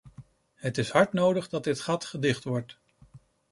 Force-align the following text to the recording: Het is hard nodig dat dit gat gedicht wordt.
Het 0.55 0.77
is 0.77 0.89
hard 0.89 1.13
nodig 1.13 1.49
dat 1.49 1.63
dit 1.63 1.79
gat 1.79 2.05
gedicht 2.05 2.43
wordt. 2.43 2.77